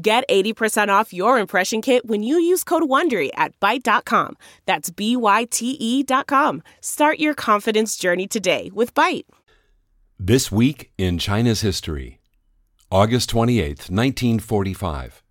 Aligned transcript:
Get 0.00 0.22
80% 0.28 0.90
off 0.90 1.12
your 1.12 1.40
impression 1.40 1.82
kit 1.82 2.06
when 2.06 2.22
you 2.22 2.38
use 2.38 2.62
code 2.62 2.84
WONDERY 2.84 3.30
at 3.34 3.58
Byte.com. 3.58 4.36
That's 4.64 4.90
B-Y-T-E 4.90 6.02
dot 6.04 6.28
com. 6.28 6.62
Start 6.80 7.18
your 7.18 7.34
confidence 7.34 7.96
journey 7.96 8.28
today 8.28 8.70
with 8.72 8.94
Byte. 8.94 9.24
This 10.16 10.52
week 10.52 10.92
in 10.98 11.18
China's 11.18 11.62
history. 11.62 12.20
August 12.92 13.28
28, 13.30 13.90
1945. 13.90 15.22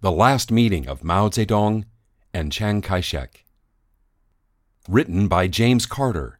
The 0.00 0.12
last 0.12 0.50
meeting 0.50 0.88
of 0.88 1.04
Mao 1.04 1.28
Zedong 1.28 1.84
and 2.32 2.50
Chiang 2.50 2.80
Kai-shek. 2.80 3.44
Written 4.88 5.28
by 5.28 5.48
James 5.48 5.84
Carter. 5.84 6.38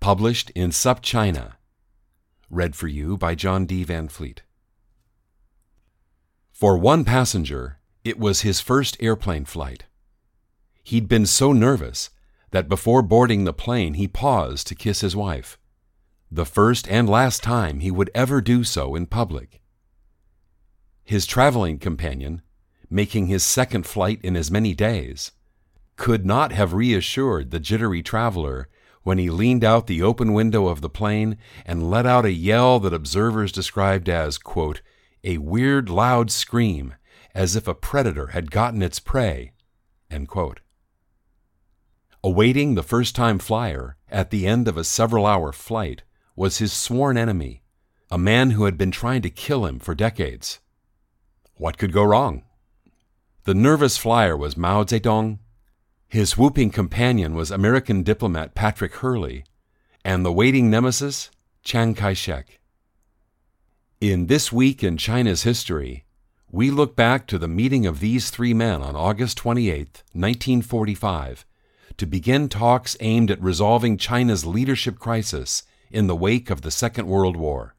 Published 0.00 0.48
in 0.50 0.70
SupChina. 0.70 1.56
Read 2.48 2.74
for 2.74 2.88
you 2.88 3.18
by 3.18 3.34
John 3.34 3.66
D. 3.66 3.84
Van 3.84 4.08
Fleet. 4.08 4.42
For 6.60 6.76
one 6.76 7.06
passenger, 7.06 7.78
it 8.04 8.18
was 8.18 8.42
his 8.42 8.60
first 8.60 8.98
airplane 9.00 9.46
flight. 9.46 9.84
He'd 10.82 11.08
been 11.08 11.24
so 11.24 11.54
nervous 11.54 12.10
that 12.50 12.68
before 12.68 13.00
boarding 13.00 13.44
the 13.44 13.54
plane 13.54 13.94
he 13.94 14.06
paused 14.06 14.66
to 14.66 14.74
kiss 14.74 15.00
his 15.00 15.16
wife, 15.16 15.58
the 16.30 16.44
first 16.44 16.86
and 16.90 17.08
last 17.08 17.42
time 17.42 17.80
he 17.80 17.90
would 17.90 18.10
ever 18.14 18.42
do 18.42 18.62
so 18.62 18.94
in 18.94 19.06
public. 19.06 19.62
His 21.02 21.24
traveling 21.24 21.78
companion, 21.78 22.42
making 22.90 23.28
his 23.28 23.42
second 23.42 23.86
flight 23.86 24.20
in 24.22 24.36
as 24.36 24.50
many 24.50 24.74
days, 24.74 25.32
could 25.96 26.26
not 26.26 26.52
have 26.52 26.74
reassured 26.74 27.52
the 27.52 27.60
jittery 27.60 28.02
traveler 28.02 28.68
when 29.02 29.16
he 29.16 29.30
leaned 29.30 29.64
out 29.64 29.86
the 29.86 30.02
open 30.02 30.34
window 30.34 30.66
of 30.66 30.82
the 30.82 30.90
plane 30.90 31.38
and 31.64 31.90
let 31.90 32.04
out 32.04 32.26
a 32.26 32.32
yell 32.32 32.78
that 32.80 32.92
observers 32.92 33.50
described 33.50 34.10
as, 34.10 34.36
quote, 34.36 34.82
a 35.24 35.38
weird 35.38 35.88
loud 35.88 36.30
scream 36.30 36.94
as 37.34 37.56
if 37.56 37.68
a 37.68 37.74
predator 37.74 38.28
had 38.28 38.50
gotten 38.50 38.82
its 38.82 38.98
prey. 38.98 39.52
Awaiting 42.22 42.74
the 42.74 42.82
first 42.82 43.14
time 43.14 43.38
flyer 43.38 43.96
at 44.10 44.30
the 44.30 44.46
end 44.46 44.68
of 44.68 44.76
a 44.76 44.84
several 44.84 45.26
hour 45.26 45.52
flight 45.52 46.02
was 46.36 46.58
his 46.58 46.72
sworn 46.72 47.16
enemy, 47.16 47.62
a 48.10 48.18
man 48.18 48.52
who 48.52 48.64
had 48.64 48.76
been 48.76 48.90
trying 48.90 49.22
to 49.22 49.30
kill 49.30 49.66
him 49.66 49.78
for 49.78 49.94
decades. 49.94 50.60
What 51.54 51.78
could 51.78 51.92
go 51.92 52.02
wrong? 52.02 52.44
The 53.44 53.54
nervous 53.54 53.96
flyer 53.96 54.36
was 54.36 54.56
Mao 54.56 54.84
Zedong, 54.84 55.38
his 56.08 56.36
whooping 56.36 56.70
companion 56.70 57.34
was 57.34 57.50
American 57.50 58.02
diplomat 58.02 58.54
Patrick 58.54 58.96
Hurley, 58.96 59.44
and 60.04 60.24
the 60.24 60.32
waiting 60.32 60.68
nemesis, 60.68 61.30
Chiang 61.62 61.94
Kai 61.94 62.14
shek. 62.14 62.59
In 64.00 64.28
This 64.28 64.50
Week 64.50 64.82
in 64.82 64.96
China's 64.96 65.42
History, 65.42 66.06
we 66.50 66.70
look 66.70 66.96
back 66.96 67.26
to 67.26 67.36
the 67.36 67.46
meeting 67.46 67.84
of 67.84 68.00
these 68.00 68.30
three 68.30 68.54
men 68.54 68.80
on 68.80 68.96
August 68.96 69.36
28, 69.36 70.02
1945, 70.14 71.44
to 71.98 72.06
begin 72.06 72.48
talks 72.48 72.96
aimed 73.00 73.30
at 73.30 73.42
resolving 73.42 73.98
China's 73.98 74.46
leadership 74.46 74.98
crisis 74.98 75.64
in 75.90 76.06
the 76.06 76.16
wake 76.16 76.48
of 76.48 76.62
the 76.62 76.70
Second 76.70 77.08
World 77.08 77.36
War. 77.36 77.74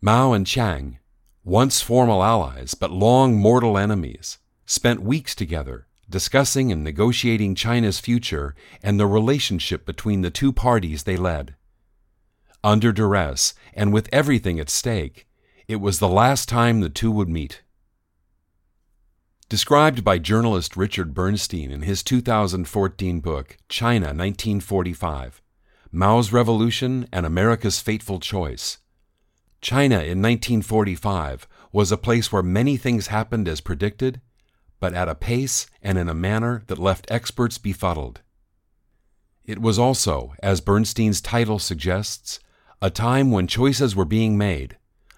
Mao 0.00 0.32
and 0.32 0.46
Chiang, 0.46 0.98
once 1.44 1.82
formal 1.82 2.24
allies 2.24 2.72
but 2.72 2.90
long 2.90 3.36
mortal 3.36 3.76
enemies, 3.76 4.38
spent 4.64 5.02
weeks 5.02 5.34
together 5.34 5.86
discussing 6.08 6.72
and 6.72 6.82
negotiating 6.82 7.54
China's 7.54 8.00
future 8.00 8.54
and 8.82 8.98
the 8.98 9.06
relationship 9.06 9.84
between 9.84 10.22
the 10.22 10.30
two 10.30 10.50
parties 10.50 11.02
they 11.02 11.18
led 11.18 11.56
under 12.62 12.92
duress, 12.92 13.54
and 13.74 13.92
with 13.92 14.08
everything 14.12 14.58
at 14.58 14.70
stake, 14.70 15.26
it 15.66 15.76
was 15.76 15.98
the 15.98 16.08
last 16.08 16.48
time 16.48 16.80
the 16.80 16.88
two 16.88 17.10
would 17.10 17.28
meet. 17.28 17.62
Described 19.48 20.04
by 20.04 20.18
journalist 20.18 20.76
Richard 20.76 21.14
Bernstein 21.14 21.70
in 21.70 21.82
his 21.82 22.02
2014 22.02 23.20
book, 23.20 23.56
China 23.68 24.06
1945 24.06 25.40
Mao's 25.90 26.32
Revolution 26.32 27.08
and 27.10 27.24
America's 27.24 27.80
Fateful 27.80 28.20
Choice. 28.20 28.78
China 29.62 29.94
in 29.94 30.20
1945 30.20 31.48
was 31.72 31.90
a 31.90 31.96
place 31.96 32.30
where 32.30 32.42
many 32.42 32.76
things 32.76 33.06
happened 33.06 33.48
as 33.48 33.62
predicted, 33.62 34.20
but 34.80 34.92
at 34.92 35.08
a 35.08 35.14
pace 35.14 35.66
and 35.82 35.96
in 35.96 36.08
a 36.08 36.14
manner 36.14 36.62
that 36.66 36.78
left 36.78 37.10
experts 37.10 37.56
befuddled. 37.56 38.20
It 39.44 39.62
was 39.62 39.78
also, 39.78 40.34
as 40.42 40.60
Bernstein's 40.60 41.22
title 41.22 41.58
suggests, 41.58 42.38
a 42.80 42.90
time 42.90 43.30
when 43.30 43.46
choices 43.46 43.96
were 43.96 44.04
being 44.04 44.38
made, 44.38 44.76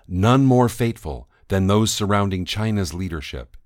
none 0.09 0.45
more 0.45 0.69
fateful 0.69 1.29
than 1.49 1.67
those 1.67 1.91
surrounding 1.91 2.45
China's 2.45 2.95
leadership. 2.95 3.57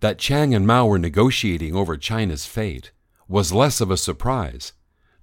That 0.00 0.18
Chiang 0.18 0.54
and 0.54 0.66
Mao 0.66 0.86
were 0.86 0.98
negotiating 0.98 1.74
over 1.74 1.96
China's 1.96 2.46
fate 2.46 2.92
was 3.28 3.52
less 3.52 3.80
of 3.80 3.90
a 3.90 3.96
surprise 3.96 4.72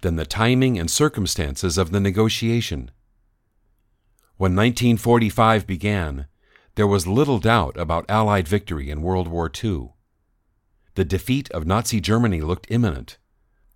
than 0.01 0.15
the 0.15 0.25
timing 0.25 0.79
and 0.79 0.89
circumstances 0.89 1.77
of 1.77 1.91
the 1.91 1.99
negotiation. 1.99 2.91
When 4.37 4.55
1945 4.55 5.65
began, 5.67 6.27
there 6.75 6.87
was 6.87 7.07
little 7.07 7.39
doubt 7.39 7.75
about 7.77 8.09
Allied 8.09 8.47
victory 8.47 8.89
in 8.89 9.01
World 9.01 9.27
War 9.27 9.51
II. 9.63 9.89
The 10.93 11.05
defeat 11.05 11.49
of 11.51 11.65
Nazi 11.65 11.99
Germany 11.99 12.41
looked 12.41 12.67
imminent 12.69 13.17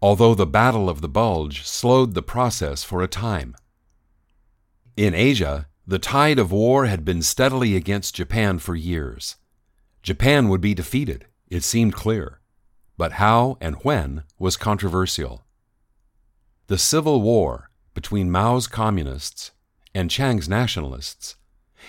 although 0.01 0.33
the 0.33 0.47
Battle 0.47 0.89
of 0.89 1.01
the 1.01 1.09
Bulge 1.09 1.63
slowed 1.63 2.13
the 2.13 2.23
process 2.23 2.83
for 2.83 3.03
a 3.03 3.07
time. 3.07 3.55
In 4.97 5.13
Asia, 5.13 5.67
the 5.85 5.99
tide 5.99 6.39
of 6.39 6.51
war 6.51 6.85
had 6.85 7.05
been 7.05 7.21
steadily 7.21 7.75
against 7.75 8.15
Japan 8.15 8.59
for 8.59 8.75
years. 8.75 9.35
Japan 10.01 10.49
would 10.49 10.61
be 10.61 10.73
defeated, 10.73 11.27
it 11.49 11.63
seemed 11.63 11.93
clear, 11.93 12.39
but 12.97 13.13
how 13.13 13.57
and 13.61 13.75
when 13.83 14.23
was 14.39 14.57
controversial. 14.57 15.45
The 16.67 16.77
civil 16.77 17.21
war 17.21 17.69
between 17.93 18.31
Mao's 18.31 18.67
communists 18.67 19.51
and 19.93 20.09
Chiang's 20.09 20.49
nationalists 20.49 21.35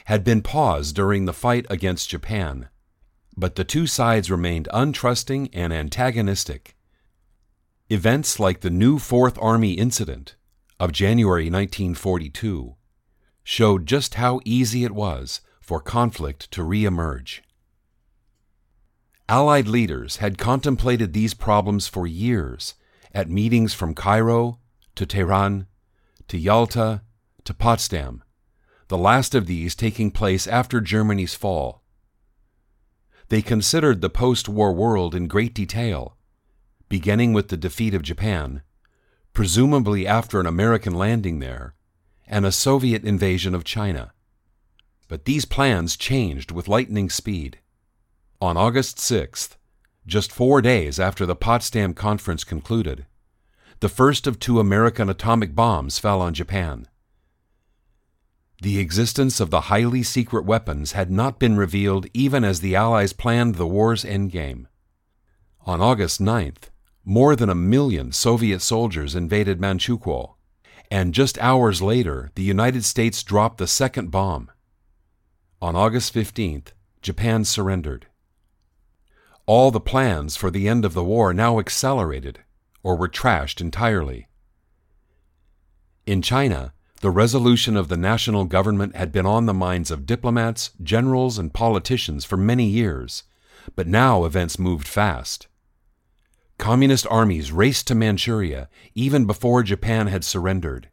had 0.07 0.25
been 0.25 0.43
paused 0.43 0.95
during 0.95 1.25
the 1.25 1.33
fight 1.33 1.67
against 1.71 2.11
Japan, 2.11 2.69
but 3.37 3.55
the 3.55 3.65
two 3.65 3.87
sides 3.87 4.31
remained 4.31 4.69
untrusting 4.73 5.49
and 5.53 5.73
antagonistic 5.73 6.77
Events 7.93 8.41
like 8.41 8.63
the 8.63 8.71
New 8.71 8.99
Fourth 8.99 9.39
Army 9.39 9.73
Incident 9.73 10.35
of 10.81 10.93
January 10.93 11.51
1942 11.51 12.75
showed 13.45 13.85
just 13.85 14.15
how 14.15 14.41
easy 14.47 14.83
it 14.83 14.93
was 14.93 15.43
for 15.61 15.79
conflict 15.79 16.51
to 16.53 16.63
reemerge. 16.63 17.41
Allied 19.29 19.69
leaders 19.69 20.17
had 20.17 20.39
contemplated 20.39 21.13
these 21.13 21.35
problems 21.35 21.87
for 21.87 22.07
years 22.07 22.77
at 23.13 23.29
meetings 23.29 23.75
from 23.75 23.95
Cairo 23.95 24.59
to 24.95 25.05
Tehran 25.05 25.67
to 26.29 26.39
Yalta 26.39 27.03
to 27.45 27.53
Potsdam, 27.53 28.25
the 28.89 28.97
last 28.97 29.35
of 29.35 29.45
these 29.45 29.75
taking 29.75 30.11
place 30.11 30.47
after 30.47 30.81
Germany's 30.81 31.35
fall. 31.35 31.83
They 33.29 33.43
considered 33.43 34.01
the 34.01 34.09
post 34.09 34.49
war 34.49 34.73
world 34.73 35.15
in 35.15 35.27
great 35.29 35.53
detail 35.53 36.17
beginning 36.93 37.33
with 37.33 37.49
the 37.49 37.57
defeat 37.57 37.95
of 37.95 38.03
Japan, 38.03 38.61
presumably 39.33 40.07
after 40.07 40.39
an 40.39 40.45
American 40.45 40.93
landing 40.93 41.39
there, 41.39 41.73
and 42.27 42.45
a 42.45 42.53
Soviet 42.53 43.03
invasion 43.03 43.55
of 43.55 43.65
China. 43.65 44.13
But 45.09 45.25
these 45.25 45.47
plans 45.47 45.97
changed 45.97 46.51
with 46.51 46.69
lightning 46.69 47.09
speed. 47.09 47.61
On 48.43 48.59
August 48.59 48.99
6th, 48.99 49.57
just 50.07 50.31
four 50.31 50.61
days 50.61 51.01
after 51.01 51.25
the 51.25 51.35
Potsdam 51.35 51.95
Conference 51.95 52.45
concluded, 52.45 53.07
the 53.81 53.89
first 53.89 54.27
of 54.27 54.39
two 54.39 54.61
American 54.61 55.09
atomic 55.09 55.55
bombs 55.55 55.99
fell 55.99 56.21
on 56.21 56.35
Japan. 56.35 56.87
The 58.61 58.79
existence 58.79 59.41
of 59.41 59.49
the 59.49 59.63
highly 59.73 60.03
secret 60.03 60.45
weapons 60.45 60.93
had 60.93 61.11
not 61.11 61.39
been 61.39 61.57
revealed 61.57 62.07
even 62.13 62.45
as 62.45 62.61
the 62.61 62.77
Allies 62.77 63.15
planned 63.15 63.55
the 63.55 63.67
war's 63.67 64.05
endgame. 64.05 64.67
On 65.65 65.81
August 65.81 66.21
9th, 66.21 66.69
more 67.05 67.35
than 67.35 67.49
a 67.49 67.55
million 67.55 68.13
Soviet 68.13 68.61
soldiers 68.61 69.15
invaded 69.15 69.61
Manchukuo, 69.61 70.35
and 70.91 71.15
just 71.15 71.39
hours 71.39 71.83
later, 71.83 72.31
the 72.35 72.43
United 72.43 72.85
States 72.85 73.23
dropped 73.23 73.59
the 73.59 73.67
second 73.67 74.11
bomb. 74.11 74.51
On 75.61 75.75
August 75.75 76.15
15th, 76.15 76.69
Japan 77.01 77.45
surrendered. 77.45 78.07
All 79.47 79.71
the 79.71 79.81
plans 79.81 80.37
for 80.37 80.51
the 80.51 80.69
end 80.69 80.85
of 80.85 80.95
the 80.95 81.03
war 81.03 81.35
now 81.35 81.59
accelerated 81.59 82.41
or 82.83 82.97
were 82.97 83.09
trashed 83.09 83.61
entirely. 83.61 84.29
In 86.07 86.23
China, 86.23 86.73
the 87.01 87.11
resolution 87.11 87.77
of 87.77 87.89
the 87.89 87.97
national 87.97 88.45
government 88.45 88.95
had 88.95 89.11
been 89.11 89.27
on 89.27 89.47
the 89.47 89.55
minds 89.55 89.91
of 89.91 90.07
diplomats, 90.07 90.71
generals, 90.83 91.39
and 91.39 91.53
politicians 91.53 92.25
for 92.25 92.37
many 92.37 92.67
years, 92.67 93.25
but 93.75 93.89
now 93.89 94.25
events 94.25 94.59
moved 94.59 94.87
fast. 94.87 95.49
Communist 96.59 97.07
armies 97.11 97.53
raced 97.53 97.87
to 97.89 97.95
Manchuria 97.95 98.69
even 98.95 99.25
before 99.25 99.63
Japan 99.63 100.07
had 100.07 100.25
surrendered. 100.25 100.89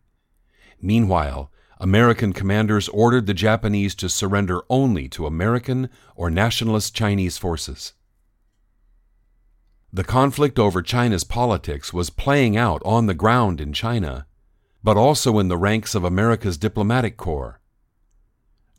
Meanwhile, 0.81 1.51
American 1.79 2.33
commanders 2.33 2.89
ordered 2.89 3.25
the 3.25 3.33
Japanese 3.33 3.95
to 3.95 4.09
surrender 4.09 4.61
only 4.69 5.07
to 5.09 5.25
American 5.25 5.89
or 6.15 6.29
nationalist 6.29 6.95
Chinese 6.95 7.37
forces. 7.37 7.93
The 9.91 10.03
conflict 10.03 10.59
over 10.59 10.81
China's 10.81 11.23
politics 11.23 11.93
was 11.93 12.09
playing 12.09 12.57
out 12.57 12.81
on 12.85 13.05
the 13.05 13.13
ground 13.13 13.61
in 13.61 13.73
China 13.73 14.27
but 14.83 14.97
also 14.97 15.39
in 15.39 15.47
the 15.47 15.57
ranks 15.57 15.93
of 15.95 16.03
America's 16.03 16.57
diplomatic 16.57 17.17
corps. 17.17 17.59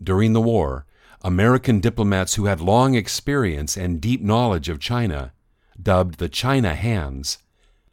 During 0.02 0.32
the 0.32 0.40
war, 0.40 0.86
American 1.22 1.80
diplomats 1.80 2.34
who 2.34 2.46
had 2.46 2.60
long 2.60 2.94
experience 2.94 3.76
and 3.76 4.00
deep 4.00 4.22
knowledge 4.22 4.68
of 4.68 4.80
China, 4.80 5.32
dubbed 5.82 6.18
the 6.18 6.28
China 6.28 6.74
Hands, 6.74 7.38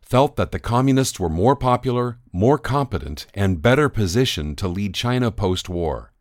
felt 0.02 0.36
that 0.36 0.52
the 0.52 0.60
Communists 0.60 1.20
were 1.20 1.30
more 1.30 1.56
popular, 1.56 2.20
more 2.32 2.58
competent, 2.58 3.28
and 3.34 3.62
better 3.62 3.90
positioned 3.90 4.58
to 4.58 4.68
lead 4.68 4.94
China 4.94 5.32
post 5.32 5.68
war. 5.68 6.14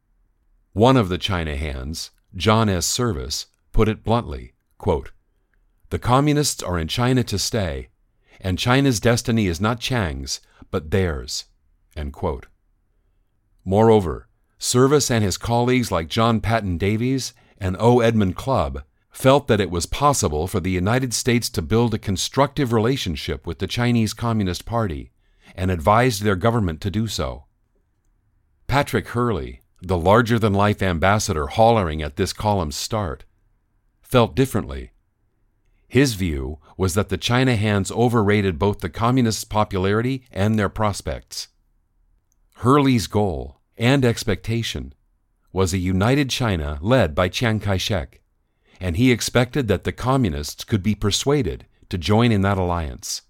One 0.72 0.96
of 0.96 1.08
the 1.08 1.18
China 1.18 1.56
Hands, 1.56 2.10
John 2.34 2.68
S. 2.68 2.86
Service, 2.86 3.46
put 3.72 3.88
it 3.88 4.02
bluntly 4.02 4.54
quote, 4.78 5.12
The 5.90 5.98
Communists 5.98 6.62
are 6.62 6.78
in 6.78 6.88
China 6.88 7.22
to 7.24 7.38
stay, 7.38 7.88
and 8.40 8.58
China's 8.58 9.00
destiny 9.00 9.46
is 9.46 9.60
not 9.60 9.80
Chiang's, 9.80 10.40
but 10.70 10.90
theirs. 10.90 11.46
Moreover, 13.64 14.28
Service 14.58 15.10
and 15.10 15.24
his 15.24 15.38
colleagues 15.38 15.90
like 15.90 16.08
John 16.08 16.40
Paton 16.40 16.78
Davies 16.78 17.34
and 17.58 17.76
O. 17.78 18.00
Edmund 18.00 18.36
Clubb 18.36 18.82
felt 19.16 19.48
that 19.48 19.62
it 19.62 19.70
was 19.70 19.86
possible 19.86 20.46
for 20.46 20.60
the 20.60 20.70
United 20.70 21.14
States 21.14 21.48
to 21.48 21.62
build 21.62 21.94
a 21.94 21.98
constructive 21.98 22.70
relationship 22.70 23.46
with 23.46 23.60
the 23.60 23.66
Chinese 23.66 24.12
Communist 24.12 24.66
Party 24.66 25.10
and 25.54 25.70
advised 25.70 26.22
their 26.22 26.36
government 26.36 26.82
to 26.82 26.90
do 26.90 27.06
so. 27.06 27.46
Patrick 28.66 29.08
Hurley, 29.08 29.62
the 29.80 29.96
larger 29.96 30.38
than 30.38 30.52
life 30.52 30.82
ambassador 30.82 31.46
hollering 31.46 32.02
at 32.02 32.16
this 32.16 32.34
column's 32.34 32.76
start, 32.76 33.24
felt 34.02 34.36
differently. 34.36 34.92
His 35.88 36.12
view 36.12 36.58
was 36.76 36.92
that 36.92 37.08
the 37.08 37.16
China 37.16 37.56
hands 37.56 37.90
overrated 37.90 38.58
both 38.58 38.80
the 38.80 38.90
Communists' 38.90 39.44
popularity 39.44 40.24
and 40.30 40.58
their 40.58 40.68
prospects. 40.68 41.48
Hurley's 42.56 43.06
goal 43.06 43.62
and 43.78 44.04
expectation 44.04 44.92
was 45.54 45.72
a 45.72 45.78
united 45.78 46.28
China 46.28 46.78
led 46.82 47.14
by 47.14 47.30
Chiang 47.30 47.60
Kai 47.60 47.78
shek, 47.78 48.20
and 48.80 48.96
he 48.96 49.12
expected 49.12 49.68
that 49.68 49.84
the 49.84 49.92
Communists 49.92 50.64
could 50.64 50.82
be 50.82 50.94
persuaded 50.94 51.66
to 51.88 51.98
join 51.98 52.32
in 52.32 52.42
that 52.42 52.58
alliance. 52.58 53.22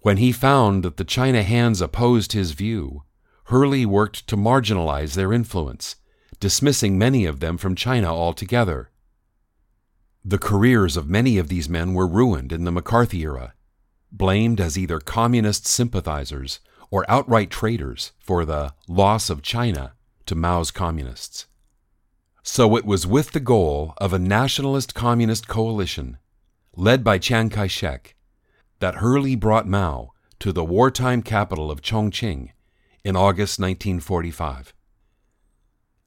When 0.00 0.18
he 0.18 0.32
found 0.32 0.82
that 0.84 0.96
the 0.96 1.04
China 1.04 1.42
hands 1.42 1.80
opposed 1.80 2.32
his 2.32 2.52
view, 2.52 3.04
Hurley 3.44 3.86
worked 3.86 4.26
to 4.28 4.36
marginalize 4.36 5.14
their 5.14 5.32
influence, 5.32 5.96
dismissing 6.40 6.98
many 6.98 7.24
of 7.24 7.40
them 7.40 7.56
from 7.56 7.74
China 7.74 8.14
altogether. 8.14 8.90
The 10.24 10.38
careers 10.38 10.96
of 10.96 11.08
many 11.08 11.38
of 11.38 11.48
these 11.48 11.68
men 11.68 11.94
were 11.94 12.06
ruined 12.06 12.52
in 12.52 12.64
the 12.64 12.72
McCarthy 12.72 13.22
era, 13.22 13.54
blamed 14.10 14.60
as 14.60 14.78
either 14.78 15.00
communist 15.00 15.66
sympathizers 15.66 16.60
or 16.90 17.04
outright 17.08 17.50
traitors 17.50 18.12
for 18.18 18.44
the 18.44 18.72
loss 18.88 19.28
of 19.28 19.42
China 19.42 19.94
to 20.26 20.34
Mao's 20.34 20.70
communists. 20.70 21.46
So 22.46 22.76
it 22.76 22.84
was 22.84 23.06
with 23.06 23.32
the 23.32 23.40
goal 23.40 23.94
of 23.96 24.12
a 24.12 24.18
nationalist 24.18 24.94
communist 24.94 25.48
coalition, 25.48 26.18
led 26.76 27.02
by 27.02 27.18
Chiang 27.18 27.50
Kai 27.50 27.66
shek, 27.66 28.14
that 28.78 28.96
Hurley 28.96 29.34
brought 29.34 29.66
Mao 29.66 30.12
to 30.38 30.52
the 30.52 30.62
wartime 30.62 31.22
capital 31.22 31.70
of 31.70 31.80
Chongqing 31.80 32.50
in 33.02 33.16
August 33.16 33.58
1945. 33.58 34.74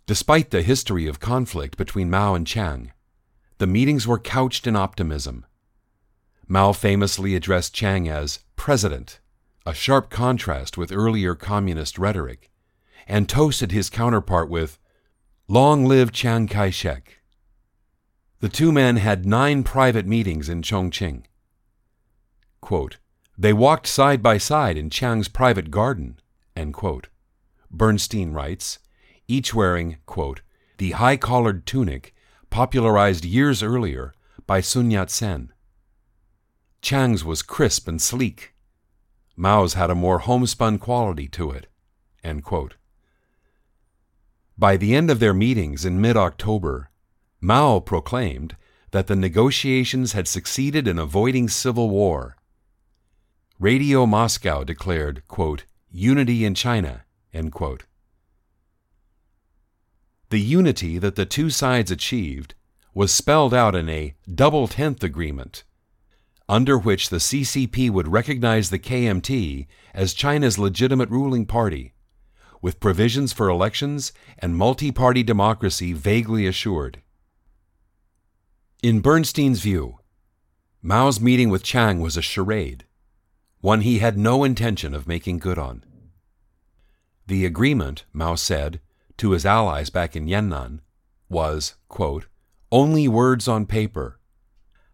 Despite 0.06 0.52
the 0.52 0.62
history 0.62 1.08
of 1.08 1.20
conflict 1.20 1.76
between 1.76 2.10
Mao 2.10 2.36
and 2.36 2.46
Chiang, 2.46 2.94
the 3.58 3.68
meetings 3.68 4.08
were 4.08 4.20
couched 4.20 4.68
in 4.68 4.76
optimism. 4.76 5.46
Mao 6.48 6.72
famously 6.72 7.36
addressed 7.36 7.74
Chiang 7.74 8.08
as 8.08 8.40
President 8.56 9.20
a 9.68 9.74
sharp 9.74 10.10
contrast 10.10 10.78
with 10.78 10.94
earlier 10.94 11.36
communist 11.36 12.00
rhetoric, 12.00 12.50
and 13.06 13.28
toasted 13.28 13.74
his 13.74 13.90
counterpart 13.90 14.50
with, 14.50 14.80
Long 15.50 15.86
live 15.86 16.12
Chiang 16.12 16.48
Kai 16.48 16.72
shek. 16.72 17.20
The 18.42 18.50
two 18.50 18.74
men 18.74 18.98
had 18.98 19.26
nine 19.26 19.64
private 19.64 20.06
meetings 20.06 20.50
in 20.50 20.62
Chongqing. 20.62 21.24
Quote, 22.60 22.98
they 23.38 23.54
walked 23.54 23.88
side 23.88 24.22
by 24.22 24.40
side 24.40 24.78
in 24.78 24.90
Chiang's 24.90 25.30
private 25.30 25.72
garden. 25.72 26.20
Bernstein 27.72 28.34
writes, 28.34 28.80
each 29.30 29.54
wearing, 29.54 30.00
quote, 30.06 30.42
the 30.80 30.92
high 30.92 31.16
collared 31.16 31.66
tunic 31.66 32.14
popularized 32.50 33.24
years 33.24 33.64
earlier 33.64 34.14
by 34.46 34.60
Sun 34.60 34.92
Yat 34.92 35.10
sen. 35.10 35.54
Chiang's 36.82 37.24
was 37.24 37.42
crisp 37.42 37.88
and 37.88 38.02
sleek, 38.02 38.54
Mao's 39.38 39.76
had 39.76 39.90
a 39.90 39.96
more 39.96 40.20
homespun 40.20 40.78
quality 40.78 41.30
to 41.30 41.52
it. 41.52 41.68
By 44.58 44.78
the 44.78 44.96
end 44.96 45.12
of 45.12 45.20
their 45.20 45.34
meetings 45.34 45.86
in 45.86 46.02
mid 46.02 46.18
October, 46.18 46.90
Mao 47.40 47.80
proclaimed 47.80 48.56
that 48.92 49.08
the 49.08 49.16
negotiations 49.16 50.14
had 50.14 50.28
succeeded 50.28 50.88
in 50.88 50.98
avoiding 50.98 51.48
civil 51.48 51.90
war. 51.90 52.38
Radio 53.60 54.06
Moscow 54.06 54.64
declared, 54.64 55.22
quote, 55.28 55.66
unity 55.92 56.44
in 56.44 56.56
China, 56.56 57.06
The 60.30 60.40
unity 60.40 60.98
that 60.98 61.16
the 61.16 61.26
two 61.26 61.50
sides 61.50 61.92
achieved 61.92 62.56
was 62.94 63.14
spelled 63.14 63.54
out 63.54 63.76
in 63.76 63.88
a 63.90 64.16
double 64.34 64.68
tenth 64.68 65.04
agreement 65.04 65.64
under 66.50 66.78
which 66.78 67.10
the 67.10 67.18
CCP 67.18 67.90
would 67.90 68.08
recognize 68.08 68.70
the 68.70 68.80
KMT 68.80 69.68
as 69.94 70.14
China's 70.14 70.58
legitimate 70.58 71.10
ruling 71.10 71.46
party, 71.46 71.94
with 72.62 72.80
provisions 72.80 73.34
for 73.34 73.50
elections 73.50 74.12
and 74.40 74.56
multi 74.56 74.92
party 74.92 75.24
democracy 75.24 75.94
vaguely 75.94 76.48
assured. 76.48 77.02
In 78.84 79.00
Bernstein's 79.00 79.60
view, 79.60 80.00
Mao's 80.82 81.20
meeting 81.20 81.50
with 81.50 81.64
Chiang 81.64 82.00
was 82.00 82.16
a 82.18 82.22
charade, 82.22 82.86
one 83.62 83.82
he 83.82 84.00
had 84.00 84.18
no 84.18 84.44
intention 84.44 84.94
of 84.94 85.08
making 85.08 85.40
good 85.40 85.58
on. 85.58 85.84
The 87.26 87.46
agreement, 87.46 88.06
Mao 88.14 88.36
said, 88.36 88.80
to 89.18 89.32
his 89.32 89.46
allies 89.46 89.90
back 89.90 90.16
in 90.16 90.28
Yan'an, 90.28 90.82
was, 91.30 91.76
quote, 91.90 92.28
only 92.72 93.08
words 93.08 93.48
on 93.48 93.66
paper 93.66 94.20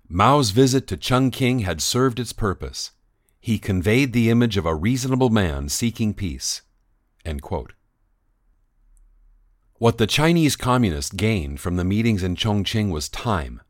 Mao's 0.08 0.51
visit 0.51 0.86
to 0.88 0.98
Chungking 0.98 1.60
had 1.60 1.82
served 1.82 2.20
its 2.20 2.34
purpose. 2.34 2.91
He 3.39 3.58
conveyed 3.58 4.13
the 4.13 4.29
image 4.29 4.58
of 4.58 4.65
a 4.65 4.75
reasonable 4.75 5.29
man 5.29 5.70
seeking 5.70 6.13
peace. 6.13 6.62
What 9.75 9.98
the 9.98 10.08
Chinese 10.08 10.56
Communists 10.56 11.12
gained 11.12 11.60
from 11.60 11.75
the 11.75 11.84
meetings 11.84 12.24
in 12.24 12.36
Chongqing 12.36 12.89
was 12.92 13.10
time. 13.10 13.62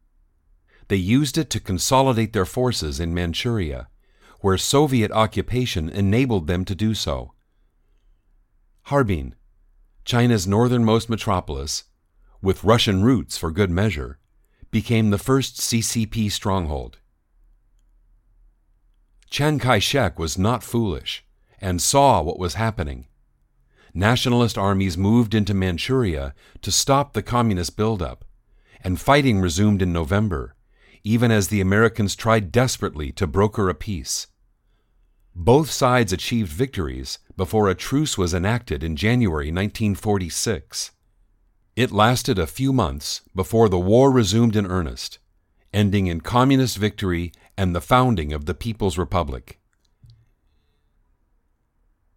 They 0.87 0.95
used 0.97 1.37
it 1.37 1.49
to 1.51 1.59
consolidate 1.59 2.33
their 2.33 2.45
forces 2.45 2.99
in 2.99 3.13
Manchuria, 3.13 3.87
where 4.41 4.57
Soviet 4.57 5.11
occupation 5.11 5.89
enabled 5.89 6.47
them 6.47 6.65
to 6.65 6.75
do 6.75 6.93
so. 6.93 7.33
Harbin, 8.83 9.35
China's 10.03 10.45
northernmost 10.45 11.09
metropolis, 11.09 11.85
with 12.41 12.63
Russian 12.63 13.03
roots 13.03 13.37
for 13.37 13.51
good 13.51 13.71
measure, 13.71 14.19
became 14.69 15.09
the 15.09 15.17
first 15.17 15.61
CCP 15.61 16.29
stronghold. 16.29 16.97
Chiang 19.29 19.59
Kai 19.59 19.79
shek 19.79 20.19
was 20.19 20.37
not 20.37 20.61
foolish 20.61 21.23
and 21.61 21.81
saw 21.81 22.21
what 22.21 22.37
was 22.37 22.55
happening. 22.55 23.07
Nationalist 23.93 24.57
armies 24.57 24.97
moved 24.97 25.35
into 25.35 25.53
Manchuria 25.53 26.33
to 26.61 26.71
stop 26.71 27.13
the 27.13 27.21
communist 27.21 27.77
buildup, 27.77 28.25
and 28.83 28.99
fighting 28.99 29.39
resumed 29.39 29.81
in 29.81 29.93
November, 29.93 30.55
even 31.03 31.31
as 31.31 31.47
the 31.47 31.61
Americans 31.61 32.15
tried 32.15 32.51
desperately 32.51 33.11
to 33.11 33.27
broker 33.27 33.69
a 33.69 33.75
peace. 33.75 34.27
Both 35.35 35.69
sides 35.69 36.13
achieved 36.13 36.51
victories 36.51 37.19
before 37.37 37.69
a 37.69 37.75
truce 37.75 38.17
was 38.17 38.33
enacted 38.33 38.83
in 38.83 38.95
January 38.95 39.47
1946. 39.47 40.91
It 41.75 41.91
lasted 41.91 42.37
a 42.37 42.47
few 42.47 42.71
months 42.71 43.21
before 43.35 43.67
the 43.69 43.79
war 43.79 44.11
resumed 44.11 44.55
in 44.55 44.67
earnest, 44.67 45.19
ending 45.73 46.07
in 46.07 46.21
communist 46.21 46.77
victory 46.77 47.31
and 47.57 47.75
the 47.75 47.81
founding 47.81 48.31
of 48.31 48.45
the 48.45 48.53
People's 48.53 48.97
Republic. 48.97 49.59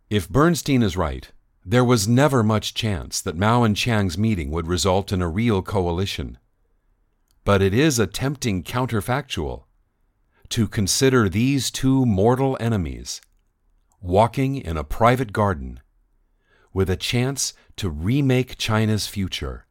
If 0.09 0.29
Bernstein 0.29 0.83
is 0.83 0.97
right, 0.97 1.33
there 1.69 1.85
was 1.85 2.07
never 2.07 2.45
much 2.45 2.75
chance 2.75 3.21
that 3.21 3.37
Mao 3.37 3.65
and 3.65 3.77
Chiang's 3.77 4.17
meeting 4.17 4.53
would 4.53 4.69
result 4.69 5.11
in 5.11 5.21
a 5.21 5.29
real 5.29 5.63
coalition. 5.63 6.39
But 7.45 7.61
it 7.61 7.75
is 7.75 7.99
a 7.99 8.07
tempting 8.07 8.63
counterfactual 8.63 9.65
to 10.51 10.69
consider 10.69 11.29
these 11.29 11.73
two 11.73 12.07
mortal 12.07 12.57
enemies 12.61 13.21
walking 14.01 14.57
in 14.57 14.77
a 14.77 14.85
private 14.85 15.33
garden 15.33 15.81
with 16.73 16.89
a 16.89 16.97
chance 16.97 17.53
to 17.75 17.91
remake 17.91 18.57
China's 18.57 19.09
future. 19.09 19.66